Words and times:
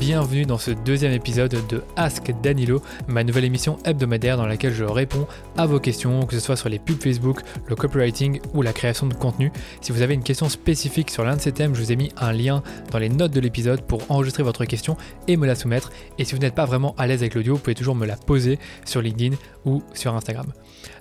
bienvenue 0.00 0.46
dans 0.46 0.56
ce 0.56 0.70
deuxième 0.70 1.12
épisode 1.12 1.54
de 1.68 1.82
Ask 1.94 2.32
Danilo, 2.42 2.80
ma 3.06 3.22
nouvelle 3.22 3.44
émission 3.44 3.76
hebdomadaire 3.84 4.38
dans 4.38 4.46
laquelle 4.46 4.72
je 4.72 4.82
réponds 4.82 5.26
à 5.58 5.66
vos 5.66 5.78
questions, 5.78 6.24
que 6.24 6.32
ce 6.32 6.40
soit 6.40 6.56
sur 6.56 6.70
les 6.70 6.78
pubs 6.78 7.02
Facebook, 7.02 7.40
le 7.66 7.76
copywriting 7.76 8.40
ou 8.54 8.62
la 8.62 8.72
création 8.72 9.06
de 9.06 9.12
contenu. 9.12 9.52
Si 9.82 9.92
vous 9.92 10.00
avez 10.00 10.14
une 10.14 10.22
question 10.22 10.48
spécifique 10.48 11.10
sur 11.10 11.22
l'un 11.22 11.36
de 11.36 11.42
ces 11.42 11.52
thèmes, 11.52 11.74
je 11.74 11.82
vous 11.82 11.92
ai 11.92 11.96
mis 11.96 12.10
un 12.16 12.32
lien 12.32 12.62
dans 12.90 12.98
les 12.98 13.10
notes 13.10 13.32
de 13.32 13.40
l'épisode 13.40 13.82
pour 13.82 14.10
enregistrer 14.10 14.42
votre 14.42 14.64
question 14.64 14.96
et 15.28 15.36
me 15.36 15.46
la 15.46 15.54
soumettre. 15.54 15.92
Et 16.18 16.24
si 16.24 16.34
vous 16.34 16.40
n'êtes 16.40 16.54
pas 16.54 16.64
vraiment 16.64 16.94
à 16.96 17.06
l'aise 17.06 17.20
avec 17.20 17.34
l'audio, 17.34 17.56
vous 17.56 17.60
pouvez 17.60 17.74
toujours 17.74 17.94
me 17.94 18.06
la 18.06 18.16
poser 18.16 18.58
sur 18.86 19.02
LinkedIn 19.02 19.36
ou 19.66 19.82
sur 19.92 20.14
Instagram. 20.14 20.46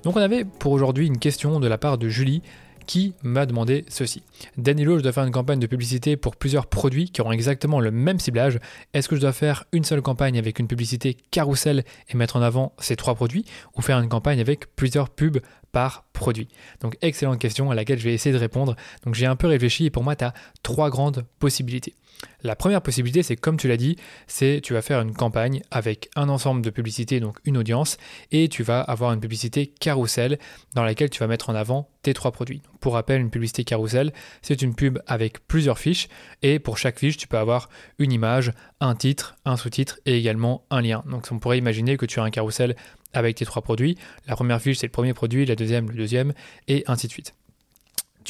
Donc 0.03 0.17
on 0.17 0.21
avait 0.21 0.43
pour 0.43 0.73
aujourd'hui 0.73 1.07
une 1.07 1.19
question 1.19 1.61
de 1.61 1.67
la 1.69 1.77
part 1.77 1.99
de 1.99 2.09
Julie 2.09 2.41
qui 2.85 3.13
m'a 3.23 3.45
demandé 3.45 3.85
ceci. 3.89 4.23
Danilo, 4.57 4.97
je 4.97 5.03
dois 5.03 5.11
faire 5.11 5.23
une 5.23 5.31
campagne 5.31 5.59
de 5.59 5.67
publicité 5.67 6.17
pour 6.17 6.35
plusieurs 6.35 6.67
produits 6.67 7.09
qui 7.11 7.21
auront 7.21 7.31
exactement 7.31 7.79
le 7.79 7.91
même 7.91 8.19
ciblage. 8.19 8.59
Est-ce 8.93 9.07
que 9.07 9.15
je 9.15 9.21
dois 9.21 9.33
faire 9.33 9.65
une 9.71 9.83
seule 9.83 10.01
campagne 10.01 10.37
avec 10.37 10.59
une 10.59 10.67
publicité 10.67 11.17
carrousel 11.31 11.83
et 12.09 12.17
mettre 12.17 12.35
en 12.35 12.41
avant 12.41 12.73
ces 12.79 12.95
trois 12.95 13.15
produits 13.15 13.45
ou 13.75 13.81
faire 13.81 13.99
une 13.99 14.09
campagne 14.09 14.39
avec 14.39 14.75
plusieurs 14.75 15.09
pubs 15.09 15.39
par 15.71 16.05
produit? 16.13 16.47
Donc 16.81 16.97
excellente 17.01 17.39
question 17.39 17.71
à 17.71 17.75
laquelle 17.75 17.99
je 17.99 18.03
vais 18.05 18.13
essayer 18.13 18.33
de 18.33 18.39
répondre. 18.39 18.75
Donc 19.05 19.15
j'ai 19.15 19.25
un 19.25 19.35
peu 19.35 19.47
réfléchi 19.47 19.85
et 19.85 19.89
pour 19.89 20.03
moi 20.03 20.15
tu 20.15 20.25
as 20.25 20.33
trois 20.63 20.89
grandes 20.89 21.25
possibilités. 21.39 21.95
La 22.41 22.55
première 22.55 22.81
possibilité, 22.81 23.21
c'est 23.21 23.35
comme 23.35 23.57
tu 23.57 23.67
l'as 23.67 23.77
dit, 23.77 23.97
c'est 24.27 24.61
tu 24.63 24.73
vas 24.73 24.81
faire 24.81 25.01
une 25.01 25.13
campagne 25.13 25.61
avec 25.71 26.09
un 26.15 26.29
ensemble 26.29 26.61
de 26.61 26.69
publicités, 26.69 27.19
donc 27.19 27.37
une 27.43 27.57
audience, 27.57 27.97
et 28.31 28.47
tu 28.47 28.63
vas 28.63 28.79
avoir 28.79 29.11
une 29.11 29.19
publicité 29.19 29.67
carrousel 29.67 30.39
dans 30.73 30.83
laquelle 30.83 31.09
tu 31.09 31.19
vas 31.19 31.27
mettre 31.27 31.49
en 31.49 31.55
avant 31.55 31.89
tes 32.01 32.13
trois 32.13 32.31
produits. 32.31 32.61
Pour 32.79 32.93
rappel, 32.93 33.19
une 33.19 33.29
publicité 33.29 33.65
carrousel, 33.65 34.13
c'est 34.41 34.61
une 34.61 34.73
pub 34.73 34.99
avec 35.05 35.45
plusieurs 35.47 35.79
fiches, 35.79 36.07
et 36.41 36.59
pour 36.59 36.77
chaque 36.77 36.97
fiche, 36.97 37.17
tu 37.17 37.27
peux 37.27 37.37
avoir 37.37 37.69
une 37.97 38.13
image, 38.13 38.53
un 38.79 38.95
titre, 38.95 39.35
un 39.43 39.57
sous-titre 39.57 39.99
et 40.05 40.17
également 40.17 40.65
un 40.69 40.81
lien. 40.81 41.03
Donc 41.09 41.27
on 41.31 41.39
pourrait 41.39 41.57
imaginer 41.57 41.97
que 41.97 42.05
tu 42.05 42.21
as 42.21 42.23
un 42.23 42.31
carrousel 42.31 42.75
avec 43.11 43.35
tes 43.35 43.45
trois 43.45 43.61
produits. 43.61 43.97
La 44.27 44.35
première 44.35 44.61
fiche, 44.61 44.77
c'est 44.77 44.87
le 44.87 44.91
premier 44.91 45.13
produit, 45.13 45.45
la 45.45 45.55
deuxième, 45.55 45.89
le 45.89 45.95
deuxième, 45.95 46.33
et 46.69 46.83
ainsi 46.87 47.07
de 47.07 47.11
suite. 47.11 47.33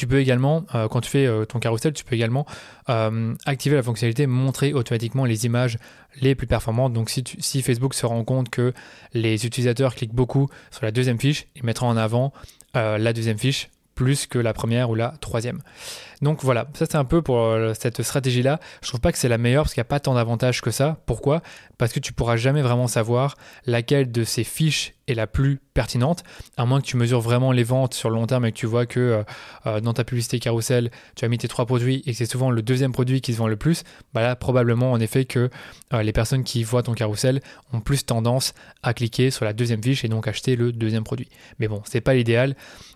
Tu 0.00 0.06
peux 0.06 0.18
également, 0.18 0.64
euh, 0.74 0.88
quand 0.88 1.02
tu 1.02 1.10
fais 1.10 1.26
euh, 1.26 1.44
ton 1.44 1.58
carousel, 1.58 1.92
tu 1.92 2.04
peux 2.04 2.14
également 2.14 2.46
euh, 2.88 3.34
activer 3.44 3.76
la 3.76 3.82
fonctionnalité 3.82 4.26
montrer 4.26 4.72
automatiquement 4.72 5.26
les 5.26 5.44
images 5.44 5.76
les 6.22 6.34
plus 6.34 6.46
performantes. 6.46 6.94
Donc 6.94 7.10
si, 7.10 7.22
si, 7.38 7.60
Facebook 7.60 7.92
se 7.92 8.06
rend 8.06 8.24
compte 8.24 8.48
que 8.48 8.72
les 9.12 9.44
utilisateurs 9.44 9.94
cliquent 9.94 10.14
beaucoup 10.14 10.48
sur 10.70 10.86
la 10.86 10.90
deuxième 10.90 11.20
fiche, 11.20 11.48
il 11.54 11.64
mettra 11.66 11.84
en 11.84 11.98
avant 11.98 12.32
la 12.72 13.12
deuxième 13.12 13.36
fiche 13.36 13.68
plus 14.00 14.26
que 14.26 14.38
la 14.38 14.54
première 14.54 14.88
ou 14.88 14.94
la 14.94 15.12
troisième. 15.20 15.60
Donc 16.22 16.42
voilà, 16.42 16.68
ça 16.72 16.86
c'est 16.86 16.96
un 16.96 17.04
peu 17.04 17.20
pour 17.20 17.38
euh, 17.38 17.74
cette 17.78 18.02
stratégie-là. 18.02 18.58
Je 18.82 18.88
trouve 18.88 19.00
pas 19.00 19.12
que 19.12 19.18
c'est 19.18 19.28
la 19.28 19.36
meilleure 19.36 19.64
parce 19.64 19.74
qu'il 19.74 19.80
n'y 19.80 19.88
a 19.88 19.92
pas 19.92 20.00
tant 20.00 20.14
d'avantages 20.14 20.62
que 20.62 20.70
ça. 20.70 21.02
Pourquoi? 21.04 21.42
Parce 21.76 21.92
que 21.92 22.00
tu 22.00 22.14
pourras 22.14 22.36
jamais 22.36 22.62
vraiment 22.62 22.86
savoir 22.86 23.36
laquelle 23.66 24.10
de 24.10 24.24
ces 24.24 24.42
fiches 24.42 24.94
est 25.06 25.12
la 25.12 25.26
plus 25.26 25.60
pertinente, 25.74 26.24
à 26.56 26.64
moins 26.64 26.80
que 26.80 26.86
tu 26.86 26.96
mesures 26.96 27.20
vraiment 27.20 27.52
les 27.52 27.62
ventes 27.62 27.92
sur 27.92 28.08
le 28.08 28.14
long 28.14 28.26
terme 28.26 28.46
et 28.46 28.52
que 28.52 28.56
tu 28.56 28.64
vois 28.64 28.86
que 28.86 29.00
euh, 29.00 29.22
euh, 29.66 29.80
dans 29.80 29.92
ta 29.92 30.04
publicité 30.04 30.38
carousel, 30.38 30.90
tu 31.14 31.26
as 31.26 31.28
mis 31.28 31.36
tes 31.36 31.48
trois 31.48 31.66
produits 31.66 32.02
et 32.06 32.12
que 32.12 32.16
c'est 32.16 32.24
souvent 32.24 32.50
le 32.50 32.62
deuxième 32.62 32.92
produit 32.92 33.20
qui 33.20 33.34
se 33.34 33.38
vend 33.38 33.48
le 33.48 33.56
plus. 33.56 33.84
Bah 34.14 34.22
là, 34.22 34.34
probablement 34.34 34.92
en 34.92 35.00
effet 35.00 35.26
que 35.26 35.50
les 35.92 36.12
personnes 36.12 36.44
qui 36.44 36.62
voient 36.62 36.84
ton 36.84 36.94
carousel 36.94 37.42
ont 37.74 37.80
plus 37.80 38.06
tendance 38.06 38.54
à 38.82 38.94
cliquer 38.94 39.30
sur 39.30 39.44
la 39.44 39.52
deuxième 39.52 39.82
fiche 39.82 40.04
et 40.04 40.08
donc 40.08 40.26
acheter 40.26 40.56
le 40.56 40.72
deuxième 40.72 41.04
produit. 41.04 41.28
Mais 41.58 41.68
bon, 41.68 41.82
c'est 41.84 42.00
pas 42.00 42.14
l'idéal. 42.14 42.54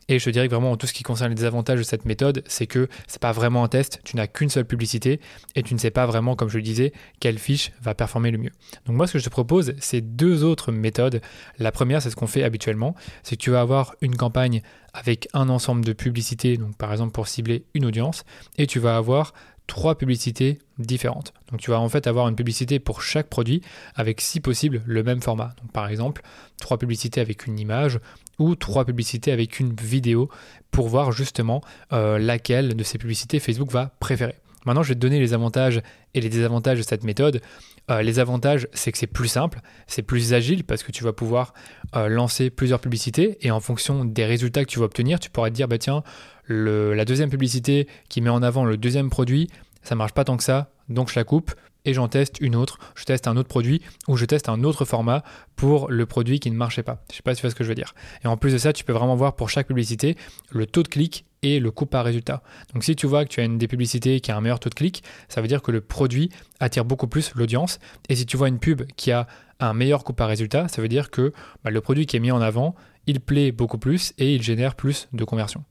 Et 0.08 0.19
je 0.19 0.30
dirais 0.30 0.48
que 0.48 0.55
vraiment 0.55 0.77
tout 0.77 0.86
ce 0.86 0.92
qui 0.95 1.03
concerne 1.03 1.31
les 1.31 1.34
désavantages 1.34 1.78
de 1.78 1.84
cette 1.84 2.05
méthode, 2.05 2.42
c'est 2.47 2.67
que 2.67 2.89
c'est 3.06 3.20
pas 3.20 3.33
vraiment 3.33 3.64
un 3.64 3.69
test, 3.69 4.00
tu 4.05 4.17
n'as 4.17 4.28
qu'une 4.28 4.48
seule 4.48 4.64
publicité 4.64 5.20
et 5.56 5.62
tu 5.62 5.75
ne 5.75 5.78
sais 5.78 5.91
pas 5.91 6.06
vraiment, 6.06 6.37
comme 6.37 6.48
je 6.48 6.56
le 6.56 6.62
disais, 6.62 6.92
quelle 7.20 7.39
fiche 7.39 7.73
va 7.83 7.95
performer 7.95 8.31
le 8.31 8.39
mieux. 8.39 8.53
Donc 8.87 8.97
moi, 8.97 9.06
ce 9.06 9.15
que 9.15 9.19
je 9.19 9.25
te 9.25 9.31
propose, 9.31 9.75
c'est 9.81 10.00
deux 10.00 10.45
autres 10.45 10.70
méthodes. 10.72 11.20
La 11.59 11.72
première, 11.72 12.00
c'est 12.00 12.10
ce 12.10 12.16
qu'on 12.16 12.28
fait 12.28 12.44
habituellement, 12.44 12.94
c'est 13.25 13.37
que 13.37 13.43
tu 13.43 13.50
vas 13.50 13.60
avoir 13.60 13.97
une 14.00 14.16
campagne 14.16 14.62
avec 14.93 15.28
un 15.34 15.49
ensemble 15.49 15.84
de 15.84 15.93
publicités, 15.93 16.56
donc 16.56 16.77
par 16.77 16.93
exemple 16.93 17.12
pour 17.12 17.26
cibler 17.26 17.65
une 17.75 17.84
audience, 17.84 18.25
et 18.56 18.69
tu 18.69 18.78
vas 18.78 18.97
avoir 18.97 19.34
trois 19.66 19.97
publicités 19.97 20.58
différentes. 20.78 21.32
Donc 21.50 21.60
tu 21.60 21.70
vas 21.70 21.80
en 21.80 21.88
fait 21.88 22.06
avoir 22.06 22.28
une 22.28 22.36
publicité 22.36 22.78
pour 22.78 23.02
chaque 23.02 23.28
produit 23.28 23.62
avec 23.94 24.20
si 24.20 24.41
possible 24.41 24.82
le 24.84 25.02
même 25.02 25.22
format. 25.22 25.54
Donc 25.60 25.72
par 25.72 25.88
exemple, 25.88 26.22
trois 26.60 26.78
publicités 26.78 27.20
avec 27.20 27.47
une 27.47 27.58
image 27.58 27.98
ou 28.38 28.56
trois 28.56 28.84
publicités 28.84 29.32
avec 29.32 29.60
une 29.60 29.75
vidéo 29.75 30.28
pour 30.70 30.88
voir 30.88 31.12
justement 31.12 31.62
euh, 31.92 32.19
laquelle 32.19 32.75
de 32.75 32.82
ces 32.82 32.98
publicités 32.98 33.38
Facebook 33.38 33.70
va 33.70 33.92
préférer. 34.00 34.34
Maintenant, 34.66 34.82
je 34.82 34.88
vais 34.88 34.94
te 34.94 35.00
donner 35.00 35.20
les 35.20 35.34
avantages 35.34 35.82
et 36.14 36.20
les 36.20 36.28
désavantages 36.28 36.78
de 36.78 36.82
cette 36.82 37.04
méthode. 37.04 37.42
Euh, 37.91 38.00
les 38.00 38.19
avantages, 38.19 38.66
c'est 38.72 38.92
que 38.92 38.98
c'est 38.98 39.06
plus 39.06 39.28
simple, 39.28 39.60
c'est 39.86 40.02
plus 40.02 40.32
agile 40.32 40.64
parce 40.64 40.82
que 40.82 40.91
tu 40.91 41.04
vas 41.04 41.12
pouvoir 41.12 41.52
euh, 41.96 42.08
lancer 42.08 42.48
plusieurs 42.48 42.81
publicités 42.81 43.36
et 43.42 43.50
en 43.50 43.60
fonction 43.60 44.06
des 44.06 44.25
résultats 44.25 44.64
que 44.64 44.70
tu 44.70 44.78
vas 44.78 44.86
obtenir, 44.86 45.20
tu 45.20 45.28
pourras 45.28 45.50
te 45.50 45.54
dire, 45.54 45.69
bah 45.69 45.76
tiens, 45.76 46.02
la 46.49 47.05
deuxième 47.05 47.31
publicité 47.31 47.88
qui 48.09 48.21
met 48.21 48.31
en 48.31 48.43
avant 48.43 48.65
le 48.65 48.77
deuxième 48.77 49.10
produit, 49.10 49.49
ça 49.82 49.94
marche 49.94 50.12
pas 50.12 50.25
tant 50.25 50.37
que 50.37 50.44
ça, 50.44 50.71
donc 50.88 51.10
je 51.10 51.19
la 51.19 51.25
coupe 51.25 51.53
et 51.84 51.93
j'en 51.93 52.09
teste 52.09 52.38
une 52.41 52.56
autre, 52.56 52.78
je 52.94 53.05
teste 53.05 53.28
un 53.28 53.37
autre 53.37 53.49
produit 53.49 53.82
ou 54.09 54.16
je 54.16 54.25
teste 54.25 54.49
un 54.49 54.65
autre 54.65 54.84
format 54.84 55.22
pour 55.56 55.91
le 55.91 56.06
produit 56.06 56.41
qui 56.41 56.50
ne 56.50 56.56
marchait 56.56 56.82
pas. 56.82 57.05
Je 57.10 57.16
sais 57.16 57.22
pas 57.22 57.34
si 57.34 57.41
tu 57.41 57.47
vois 57.47 57.50
ce 57.50 57.55
que 57.55 57.65
je 57.65 57.69
veux 57.69 57.75
dire. 57.75 57.94
Et 58.25 58.27
en 58.27 58.37
plus 58.37 58.53
de 58.53 58.59
ça, 58.59 58.72
tu 58.72 58.84
peux 58.84 58.93
vraiment 58.93 59.16
voir 59.16 59.37
pour 59.37 59.50
chaque 59.50 59.66
publicité 59.66 60.16
le 60.50 60.66
taux 60.66 60.82
de 60.82 60.88
clic 60.88 61.27
et 61.43 61.60
le 61.60 61.71
coût 61.71 61.84
par 61.84 62.05
résultat. 62.05 62.43
Donc 62.72 62.84
si 62.84 62.97
tu 62.97 63.06
vois 63.06 63.25
que 63.25 63.31
tu 63.31 63.41
as 63.41 63.44
une 63.44 63.59
des 63.59 63.69
publicités 63.69 64.21
qui 64.21 64.31
a 64.31 64.37
un 64.37 64.41
meilleur 64.41 64.61
taux 64.61 64.71
de 64.71 64.75
clic, 64.75 65.03
ça 65.28 65.43
veut 65.43 65.49
dire 65.49 65.61
que 65.61 65.72
le 65.72 65.82
produit 65.82 66.31
attire 66.59 66.87
beaucoup 66.87 67.06
plus 67.06 67.32
l'audience. 67.34 67.78
Et 68.09 68.16
si 68.16 68.25
tu 68.25 68.38
vois 68.38 68.49
une 68.49 68.59
pub 68.59 68.82
qui 68.97 69.12
a 69.12 69.26
un 69.61 69.75
meilleur 69.75 70.05
coût 70.05 70.15
par 70.15 70.28
résultat, 70.28 70.69
ça 70.69 70.81
veut 70.81 70.88
dire 70.88 71.11
que 71.11 71.32
bah, 71.62 71.71
le 71.71 71.81
produit 71.82 72.06
qui 72.06 72.16
est 72.16 72.21
mis 72.21 72.32
en 72.32 72.41
avant, 72.41 72.75
il 73.06 73.21
plaît 73.21 73.53
beaucoup 73.53 73.78
plus 73.78 74.15
et 74.16 74.34
il 74.34 74.43
génère 74.43 74.75
plus 74.75 75.09
de 75.12 75.25
conversions. 75.25 75.65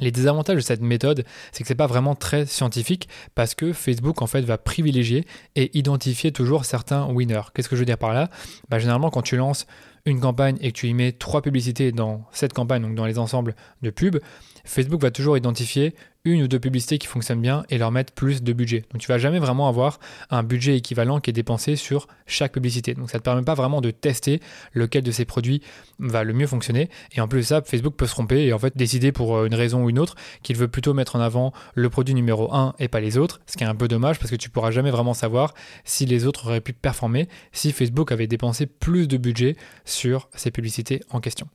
Les 0.00 0.12
désavantages 0.12 0.56
de 0.56 0.60
cette 0.60 0.80
méthode, 0.80 1.24
c'est 1.52 1.62
que 1.62 1.68
c'est 1.68 1.74
pas 1.74 1.86
vraiment 1.86 2.14
très 2.14 2.46
scientifique 2.46 3.08
parce 3.34 3.54
que 3.54 3.72
Facebook 3.72 4.22
en 4.22 4.26
fait 4.26 4.42
va 4.42 4.58
privilégier 4.58 5.26
et 5.56 5.76
identifier 5.76 6.32
toujours 6.32 6.64
certains 6.64 7.06
winners. 7.06 7.50
Qu'est-ce 7.54 7.68
que 7.68 7.76
je 7.76 7.80
veux 7.80 7.86
dire 7.86 7.98
par 7.98 8.12
là? 8.12 8.30
Bah, 8.68 8.78
Généralement, 8.78 9.10
quand 9.10 9.22
tu 9.22 9.36
lances 9.36 9.66
une 10.04 10.20
campagne 10.20 10.56
et 10.60 10.72
que 10.72 10.78
tu 10.78 10.88
y 10.88 10.94
mets 10.94 11.12
trois 11.12 11.42
publicités 11.42 11.92
dans 11.92 12.24
cette 12.32 12.52
campagne, 12.52 12.82
donc 12.82 12.94
dans 12.94 13.06
les 13.06 13.18
ensembles 13.18 13.54
de 13.82 13.90
pubs, 13.90 14.20
Facebook 14.68 15.00
va 15.00 15.10
toujours 15.10 15.36
identifier 15.36 15.94
une 16.24 16.42
ou 16.42 16.48
deux 16.48 16.58
publicités 16.58 16.98
qui 16.98 17.06
fonctionnent 17.06 17.40
bien 17.40 17.64
et 17.70 17.78
leur 17.78 17.90
mettre 17.90 18.12
plus 18.12 18.42
de 18.42 18.52
budget. 18.52 18.84
Donc 18.92 19.00
tu 19.00 19.08
vas 19.08 19.18
jamais 19.18 19.38
vraiment 19.38 19.66
avoir 19.66 19.98
un 20.30 20.42
budget 20.42 20.76
équivalent 20.76 21.20
qui 21.20 21.30
est 21.30 21.32
dépensé 21.32 21.74
sur 21.74 22.06
chaque 22.26 22.52
publicité. 22.52 22.94
Donc 22.94 23.10
ça 23.10 23.16
ne 23.16 23.20
te 23.20 23.24
permet 23.24 23.42
pas 23.42 23.54
vraiment 23.54 23.80
de 23.80 23.90
tester 23.90 24.40
lequel 24.74 25.02
de 25.02 25.10
ces 25.10 25.24
produits 25.24 25.62
va 25.98 26.24
le 26.24 26.34
mieux 26.34 26.46
fonctionner. 26.46 26.90
Et 27.12 27.20
en 27.20 27.28
plus 27.28 27.38
de 27.38 27.44
ça, 27.44 27.62
Facebook 27.62 27.94
peut 27.94 28.06
se 28.06 28.12
tromper 28.12 28.44
et 28.44 28.52
en 28.52 28.58
fait 28.58 28.76
décider 28.76 29.10
pour 29.10 29.36
euh, 29.36 29.46
une 29.46 29.54
raison 29.54 29.84
ou 29.84 29.90
une 29.90 29.98
autre 29.98 30.16
qu'il 30.42 30.56
veut 30.56 30.68
plutôt 30.68 30.92
mettre 30.92 31.16
en 31.16 31.20
avant 31.20 31.52
le 31.74 31.88
produit 31.88 32.14
numéro 32.14 32.52
1 32.52 32.74
et 32.78 32.88
pas 32.88 33.00
les 33.00 33.16
autres, 33.16 33.40
ce 33.46 33.56
qui 33.56 33.64
est 33.64 33.68
un 33.68 33.74
peu 33.74 33.88
dommage 33.88 34.18
parce 34.18 34.30
que 34.30 34.36
tu 34.36 34.50
pourras 34.50 34.70
jamais 34.70 34.90
vraiment 34.90 35.14
savoir 35.14 35.54
si 35.84 36.04
les 36.04 36.26
autres 36.26 36.46
auraient 36.46 36.60
pu 36.60 36.74
performer 36.74 37.28
si 37.52 37.72
Facebook 37.72 38.12
avait 38.12 38.26
dépensé 38.26 38.66
plus 38.66 39.08
de 39.08 39.16
budget 39.16 39.56
sur 39.84 40.28
ces 40.34 40.50
publicités 40.50 41.00
en 41.10 41.20
question. 41.20 41.48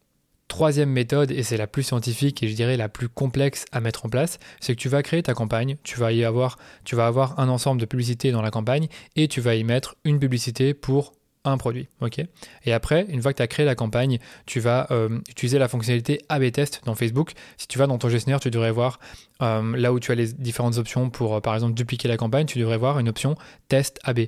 Troisième 0.53 0.91
méthode, 0.91 1.31
et 1.31 1.41
c'est 1.41 1.58
la 1.58 1.66
plus 1.66 1.81
scientifique 1.81 2.44
et 2.44 2.47
je 2.47 2.53
dirais 2.53 2.78
la 2.78 2.88
plus 2.88 3.09
complexe 3.09 3.66
à 3.72 3.81
mettre 3.81 4.06
en 4.06 4.09
place, 4.09 4.38
c'est 4.59 4.75
que 4.75 4.80
tu 4.80 4.88
vas 4.88 5.02
créer 5.02 5.24
ta 5.24 5.34
campagne, 5.34 5.78
tu 5.81 6.00
vas 6.00 6.12
y 6.12 6.24
avoir, 6.24 6.59
un 7.40 7.50
ensemble 7.50 7.81
de 7.81 7.88
publicités 7.88 8.31
dans 8.31 8.44
la 8.44 8.52
campagne 8.52 8.88
et 9.16 9.28
tu 9.28 9.42
vas 9.42 9.56
y 9.56 9.63
mettre 9.63 9.96
une 10.03 10.19
publicité 10.19 10.75
pour 10.75 11.13
un 11.44 11.58
produit. 11.58 11.88
ok? 12.02 12.22
Et 12.66 12.72
après, 12.72 13.08
une 13.09 13.19
fois 13.19 13.34
que 13.34 13.38
tu 13.38 13.42
as 13.42 13.47
créé 13.47 13.66
la 13.66 13.74
campagne, 13.74 14.19
tu 14.46 14.59
vas 14.59 14.86
euh, 14.92 15.18
utiliser 15.28 15.58
la 15.58 15.68
fonctionnalité 15.68 16.22
AB 16.30 16.52
test 16.52 16.81
dans 16.86 16.94
Facebook. 16.94 17.31
Si 17.58 17.68
tu 17.68 17.80
vas 17.80 17.88
dans 17.88 17.97
ton 17.97 18.09
gestionnaire, 18.09 18.40
tu 18.40 18.52
devrais 18.52 18.69
voir 18.69 19.00
euh, 19.42 19.75
là 19.75 19.92
où 19.92 20.00
tu 20.00 20.12
as 20.12 20.16
les 20.16 20.34
différentes 20.34 20.78
options 20.78 21.09
pour, 21.09 21.34
euh, 21.34 21.40
par 21.40 21.56
exemple, 21.56 21.74
dupliquer 21.74 22.07
la 22.07 22.18
campagne, 22.18 22.45
tu 22.45 22.60
devrais 22.60 22.78
voir 22.78 23.00
une 23.00 23.10
option 23.10 23.33
test 23.69 24.00
AB 24.04 24.28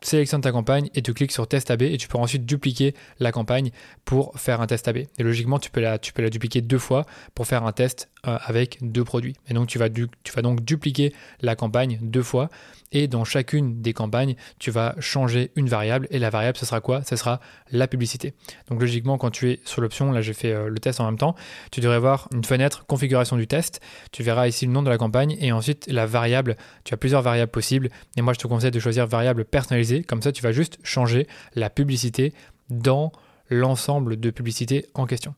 sélectionnes 0.00 0.40
ta 0.40 0.52
campagne 0.52 0.88
et 0.94 1.02
tu 1.02 1.14
cliques 1.14 1.32
sur 1.32 1.48
test 1.48 1.70
AB 1.70 1.82
et 1.82 1.96
tu 1.96 2.08
peux 2.08 2.18
ensuite 2.18 2.44
dupliquer 2.46 2.94
la 3.18 3.32
campagne 3.32 3.70
pour 4.04 4.38
faire 4.38 4.60
un 4.60 4.66
test 4.66 4.88
AB. 4.88 4.98
Et 4.98 5.22
logiquement, 5.22 5.58
tu 5.58 5.70
peux 5.70 5.80
la, 5.80 5.98
tu 5.98 6.12
peux 6.12 6.22
la 6.22 6.30
dupliquer 6.30 6.60
deux 6.60 6.78
fois 6.78 7.04
pour 7.34 7.46
faire 7.46 7.64
un 7.64 7.72
test 7.72 8.08
euh, 8.26 8.38
avec 8.44 8.78
deux 8.82 9.04
produits. 9.04 9.36
Et 9.48 9.54
donc, 9.54 9.68
tu 9.68 9.78
vas, 9.78 9.88
tu 9.88 10.32
vas 10.34 10.42
donc 10.42 10.64
dupliquer 10.64 11.12
la 11.40 11.56
campagne 11.56 11.98
deux 12.02 12.22
fois 12.22 12.48
et 12.92 13.08
dans 13.08 13.24
chacune 13.24 13.82
des 13.82 13.92
campagnes, 13.92 14.36
tu 14.58 14.70
vas 14.70 14.94
changer 15.00 15.50
une 15.56 15.68
variable 15.68 16.06
et 16.10 16.18
la 16.18 16.30
variable, 16.30 16.56
ce 16.56 16.66
sera 16.66 16.80
quoi? 16.80 17.02
Ce 17.02 17.16
sera 17.16 17.40
la 17.70 17.88
publicité. 17.88 18.34
Donc 18.68 18.80
logiquement, 18.80 19.18
quand 19.18 19.30
tu 19.30 19.50
es 19.50 19.60
sur 19.64 19.80
l'option, 19.82 20.12
là 20.12 20.20
j'ai 20.22 20.32
fait 20.32 20.52
euh, 20.52 20.68
le 20.68 20.78
test 20.78 21.00
en 21.00 21.04
même 21.04 21.18
temps, 21.18 21.34
tu 21.70 21.80
devrais 21.80 21.98
voir 21.98 22.28
une 22.32 22.44
fenêtre 22.44 22.86
configuration 22.86 23.36
du 23.36 23.46
test, 23.46 23.80
tu 24.12 24.22
verras 24.22 24.48
ici 24.48 24.66
le 24.66 24.72
nom 24.72 24.82
de 24.82 24.90
la 24.90 24.98
campagne 24.98 25.36
et 25.40 25.52
ensuite 25.52 25.86
la 25.88 26.06
variable, 26.06 26.56
tu 26.84 26.94
as 26.94 26.96
plusieurs 26.96 27.22
variables 27.22 27.50
possibles 27.50 27.90
et 28.16 28.22
moi 28.22 28.32
je 28.32 28.38
te 28.38 28.46
conseille 28.46 28.70
de 28.70 28.80
choisir 28.80 29.06
variable 29.06 29.44
personnalisée, 29.44 29.85
comme 30.06 30.22
ça 30.22 30.32
tu 30.32 30.42
vas 30.42 30.52
juste 30.52 30.78
changer 30.82 31.26
la 31.54 31.70
publicité 31.70 32.32
dans 32.70 33.12
l'ensemble 33.48 34.18
de 34.18 34.30
publicités 34.30 34.86
en 34.94 35.06
question. 35.06 35.34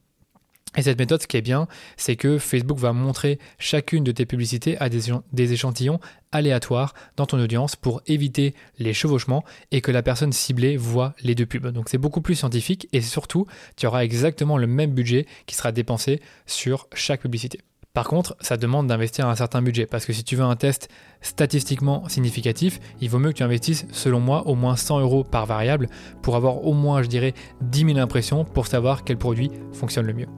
Et 0.76 0.82
cette 0.82 0.98
méthode, 0.98 1.22
ce 1.22 1.26
qui 1.26 1.36
est 1.36 1.42
bien, 1.42 1.66
c'est 1.96 2.16
que 2.16 2.38
Facebook 2.38 2.78
va 2.78 2.92
montrer 2.92 3.38
chacune 3.58 4.04
de 4.04 4.12
tes 4.12 4.26
publicités 4.26 4.76
à 4.78 4.90
des, 4.90 5.52
échantillons 5.52 5.98
aléatoires 6.30 6.94
dans 7.16 7.24
ton 7.24 7.40
audience 7.40 7.74
pour 7.74 8.02
éviter 8.06 8.54
les 8.78 8.92
chevauchements 8.92 9.44
et 9.70 9.80
que 9.80 9.90
la 9.90 10.02
personne 10.02 10.32
ciblée 10.32 10.76
voit 10.76 11.14
les 11.22 11.34
deux 11.34 11.46
pubs. 11.46 11.68
Donc 11.68 11.88
c'est 11.88 11.98
beaucoup 11.98 12.20
plus 12.20 12.34
scientifique 12.34 12.86
et 12.92 13.00
surtout, 13.00 13.46
tu 13.76 13.86
auras 13.86 14.04
exactement 14.04 14.58
le 14.58 14.66
même 14.66 14.92
budget 14.92 15.26
qui 15.46 15.54
sera 15.54 15.72
dépensé 15.72 16.20
sur 16.46 16.86
chaque 16.92 17.22
publicité. 17.22 17.60
Par 17.94 18.06
contre, 18.06 18.36
ça 18.40 18.56
demande 18.56 18.86
d'investir 18.86 19.26
un 19.26 19.34
certain 19.34 19.62
budget 19.62 19.86
parce 19.86 20.06
que 20.06 20.12
si 20.12 20.22
tu 20.22 20.36
veux 20.36 20.44
un 20.44 20.56
test 20.56 20.88
statistiquement 21.20 22.08
significatif, 22.08 22.78
il 23.00 23.10
vaut 23.10 23.18
mieux 23.18 23.30
que 23.30 23.38
tu 23.38 23.42
investisses, 23.42 23.86
selon 23.92 24.20
moi, 24.20 24.46
au 24.46 24.54
moins 24.54 24.76
100 24.76 25.00
euros 25.00 25.24
par 25.24 25.46
variable 25.46 25.88
pour 26.22 26.36
avoir 26.36 26.64
au 26.64 26.74
moins, 26.74 27.02
je 27.02 27.08
dirais, 27.08 27.34
10 27.62 27.86
000 27.86 27.98
impressions 27.98 28.44
pour 28.44 28.66
savoir 28.66 29.04
quel 29.04 29.16
produit 29.16 29.50
fonctionne 29.72 30.06
le 30.06 30.14
mieux. 30.14 30.28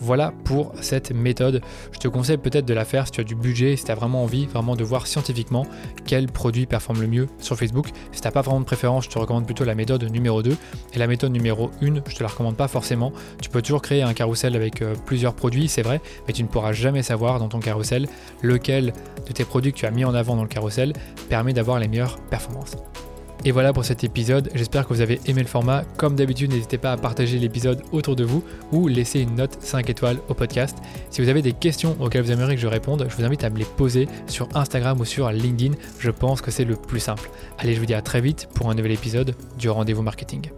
Voilà 0.00 0.32
pour 0.44 0.72
cette 0.80 1.12
méthode. 1.12 1.60
Je 1.92 1.98
te 1.98 2.08
conseille 2.08 2.38
peut-être 2.38 2.64
de 2.64 2.74
la 2.74 2.84
faire 2.84 3.06
si 3.06 3.12
tu 3.12 3.20
as 3.20 3.24
du 3.24 3.34
budget, 3.34 3.76
si 3.76 3.84
tu 3.84 3.90
as 3.90 3.94
vraiment 3.94 4.22
envie 4.22 4.46
vraiment 4.46 4.74
de 4.74 4.82
voir 4.82 5.06
scientifiquement 5.06 5.66
quel 6.06 6.26
produit 6.26 6.66
performe 6.66 7.00
le 7.00 7.06
mieux 7.06 7.26
sur 7.38 7.56
Facebook. 7.56 7.88
Si 8.12 8.20
tu 8.20 8.26
n'as 8.26 8.32
pas 8.32 8.40
vraiment 8.40 8.60
de 8.60 8.64
préférence, 8.64 9.04
je 9.04 9.10
te 9.10 9.18
recommande 9.18 9.44
plutôt 9.44 9.64
la 9.64 9.74
méthode 9.74 10.10
numéro 10.10 10.42
2. 10.42 10.56
Et 10.94 10.98
la 10.98 11.06
méthode 11.06 11.32
numéro 11.32 11.70
1, 11.82 12.02
je 12.08 12.16
te 12.16 12.22
la 12.22 12.28
recommande 12.28 12.56
pas 12.56 12.68
forcément. 12.68 13.12
Tu 13.42 13.50
peux 13.50 13.62
toujours 13.62 13.82
créer 13.82 14.02
un 14.02 14.14
carrousel 14.14 14.56
avec 14.56 14.82
euh, 14.82 14.94
plusieurs 15.04 15.34
produits, 15.34 15.68
c'est 15.68 15.82
vrai, 15.82 16.00
mais 16.26 16.32
tu 16.32 16.42
ne 16.42 16.48
pourras 16.48 16.72
jamais 16.72 17.02
savoir 17.02 17.38
dans 17.38 17.48
ton 17.48 17.60
carrousel 17.60 18.08
lequel 18.42 18.92
de 19.26 19.32
tes 19.32 19.44
produits 19.44 19.72
que 19.72 19.78
tu 19.78 19.86
as 19.86 19.90
mis 19.90 20.04
en 20.04 20.14
avant 20.14 20.36
dans 20.36 20.42
le 20.42 20.48
carrousel 20.48 20.94
permet 21.28 21.52
d'avoir 21.52 21.78
les 21.78 21.88
meilleures 21.88 22.18
performances. 22.30 22.76
Et 23.44 23.52
voilà 23.52 23.72
pour 23.72 23.86
cet 23.86 24.04
épisode, 24.04 24.50
j'espère 24.54 24.86
que 24.86 24.92
vous 24.92 25.00
avez 25.00 25.18
aimé 25.24 25.40
le 25.40 25.48
format. 25.48 25.82
Comme 25.96 26.14
d'habitude, 26.14 26.50
n'hésitez 26.50 26.76
pas 26.76 26.92
à 26.92 26.96
partager 26.98 27.38
l'épisode 27.38 27.82
autour 27.90 28.14
de 28.14 28.22
vous 28.22 28.44
ou 28.70 28.86
laisser 28.86 29.20
une 29.20 29.34
note 29.34 29.56
5 29.60 29.88
étoiles 29.88 30.18
au 30.28 30.34
podcast. 30.34 30.76
Si 31.08 31.22
vous 31.22 31.28
avez 31.30 31.40
des 31.40 31.54
questions 31.54 31.96
auxquelles 32.00 32.22
vous 32.22 32.32
aimeriez 32.32 32.56
que 32.56 32.60
je 32.60 32.66
réponde, 32.66 33.06
je 33.08 33.16
vous 33.16 33.24
invite 33.24 33.42
à 33.42 33.48
me 33.48 33.56
les 33.56 33.64
poser 33.64 34.08
sur 34.26 34.46
Instagram 34.54 35.00
ou 35.00 35.06
sur 35.06 35.30
LinkedIn. 35.30 35.74
Je 35.98 36.10
pense 36.10 36.42
que 36.42 36.50
c'est 36.50 36.66
le 36.66 36.76
plus 36.76 37.00
simple. 37.00 37.30
Allez, 37.58 37.74
je 37.74 37.80
vous 37.80 37.86
dis 37.86 37.94
à 37.94 38.02
très 38.02 38.20
vite 38.20 38.46
pour 38.54 38.68
un 38.68 38.74
nouvel 38.74 38.92
épisode 38.92 39.34
du 39.58 39.70
rendez-vous 39.70 40.02
marketing. 40.02 40.50